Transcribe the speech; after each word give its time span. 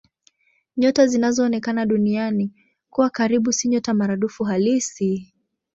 Nyota 0.77 1.07
zinazoonekana 1.07 1.85
Duniani 1.85 2.51
kuwa 2.89 3.09
karibu 3.09 3.53
si 3.53 3.67
nyota 3.67 3.93
maradufu 3.93 4.43
halisi. 4.43 5.33